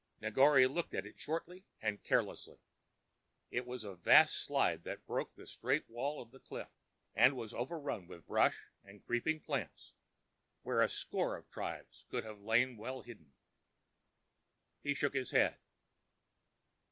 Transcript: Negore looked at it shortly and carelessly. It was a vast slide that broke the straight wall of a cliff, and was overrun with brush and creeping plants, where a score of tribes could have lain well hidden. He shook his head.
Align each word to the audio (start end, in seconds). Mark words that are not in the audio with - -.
Negore 0.19 0.65
looked 0.67 0.95
at 0.95 1.05
it 1.05 1.19
shortly 1.19 1.63
and 1.79 2.01
carelessly. 2.01 2.57
It 3.51 3.67
was 3.67 3.83
a 3.83 3.93
vast 3.97 4.33
slide 4.43 4.83
that 4.83 5.05
broke 5.05 5.35
the 5.35 5.45
straight 5.45 5.87
wall 5.87 6.19
of 6.23 6.33
a 6.33 6.39
cliff, 6.39 6.69
and 7.13 7.35
was 7.37 7.53
overrun 7.53 8.07
with 8.07 8.25
brush 8.25 8.59
and 8.83 9.05
creeping 9.05 9.41
plants, 9.41 9.93
where 10.63 10.81
a 10.81 10.89
score 10.89 11.35
of 11.35 11.47
tribes 11.51 12.03
could 12.09 12.23
have 12.23 12.39
lain 12.41 12.77
well 12.77 13.03
hidden. 13.03 13.31
He 14.81 14.95
shook 14.95 15.13
his 15.13 15.29
head. 15.29 15.55